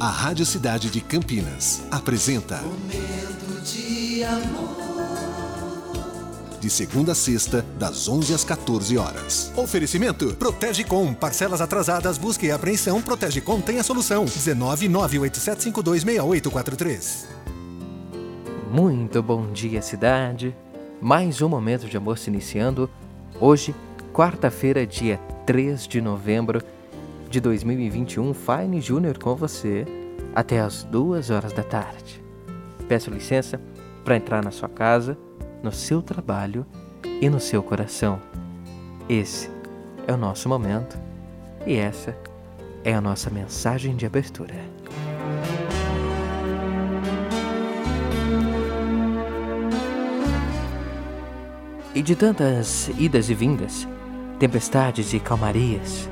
A 0.00 0.10
Rádio 0.10 0.46
Cidade 0.46 0.90
de 0.90 1.00
Campinas 1.00 1.82
apresenta 1.90 2.58
Momento 2.58 3.60
de 3.64 4.22
amor. 4.22 4.78
De 6.60 6.70
segunda 6.70 7.10
a 7.10 7.16
sexta, 7.16 7.66
das 7.76 8.06
11 8.06 8.32
às 8.32 8.44
14 8.44 8.96
horas. 8.96 9.52
Oferecimento 9.56 10.36
Protege 10.36 10.84
Com. 10.84 11.12
Parcelas 11.12 11.60
atrasadas, 11.60 12.16
busca 12.16 12.46
e 12.46 12.52
apreensão. 12.52 13.02
Protege 13.02 13.40
Com 13.40 13.60
tem 13.60 13.80
a 13.80 13.82
solução. 13.82 14.24
19 14.24 14.88
987526843. 14.88 17.26
Muito 18.70 19.20
bom 19.20 19.50
dia, 19.50 19.82
cidade. 19.82 20.54
Mais 21.00 21.42
um 21.42 21.48
momento 21.48 21.88
de 21.88 21.96
amor 21.96 22.18
se 22.18 22.30
iniciando. 22.30 22.88
Hoje, 23.40 23.74
quarta-feira, 24.12 24.86
dia 24.86 25.18
3 25.44 25.88
de 25.88 26.00
novembro 26.00 26.62
de 27.28 27.40
2021. 27.40 28.32
Fine 28.34 28.80
Júnior 28.80 29.18
com 29.18 29.34
você 29.34 29.84
até 30.34 30.60
as 30.60 30.84
duas 30.84 31.30
horas 31.30 31.52
da 31.52 31.62
tarde. 31.62 32.22
Peço 32.88 33.10
licença 33.10 33.60
para 34.04 34.16
entrar 34.16 34.42
na 34.42 34.50
sua 34.50 34.68
casa, 34.68 35.18
no 35.62 35.72
seu 35.72 36.00
trabalho 36.00 36.66
e 37.20 37.28
no 37.28 37.40
seu 37.40 37.62
coração. 37.62 38.20
Esse 39.08 39.50
é 40.06 40.12
o 40.12 40.16
nosso 40.16 40.48
momento 40.48 40.98
e 41.66 41.76
essa 41.76 42.16
é 42.84 42.94
a 42.94 43.00
nossa 43.00 43.30
mensagem 43.30 43.96
de 43.96 44.06
abertura. 44.06 44.54
E 51.94 52.02
de 52.02 52.14
tantas 52.14 52.88
idas 52.96 53.28
e 53.28 53.34
vindas, 53.34 53.88
tempestades 54.38 55.12
e 55.12 55.18
calmarias, 55.18 56.08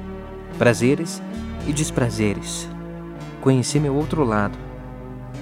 prazeres 0.58 1.22
e 1.66 1.72
desprazeres, 1.72 2.68
conheci 3.40 3.78
meu 3.78 3.94
outro 3.94 4.24
lado, 4.24 4.56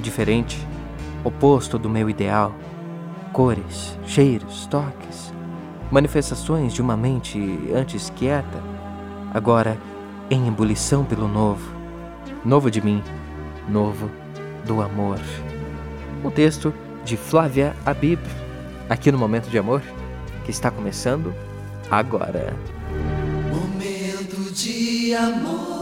diferente, 0.00 0.59
oposto 1.23 1.78
do 1.78 1.88
meu 1.88 2.10
ideal, 2.10 2.54
cores, 3.32 3.98
cheiros, 4.07 4.66
toques, 4.66 5.32
manifestações 5.90 6.73
de 6.73 6.82
uma 6.82 6.96
mente 6.96 7.38
antes 7.74 8.10
quieta, 8.10 8.62
agora 9.32 9.79
em 10.30 10.48
ebulição 10.48 11.04
pelo 11.04 11.29
novo, 11.29 11.74
novo 12.45 12.70
de 12.70 12.80
mim, 12.80 13.02
novo 13.68 14.10
do 14.66 14.82
amor. 14.82 15.20
O 16.23 16.30
texto 16.30 16.73
de 17.04 17.16
Flávia 17.16 17.76
Abib, 17.85 18.20
aqui 18.88 19.12
no 19.12 19.18
Momento 19.18 19.48
de 19.48 19.59
Amor, 19.59 19.82
que 20.45 20.51
está 20.51 20.70
começando 20.70 21.35
agora. 21.90 22.54
Amor. 25.16 25.73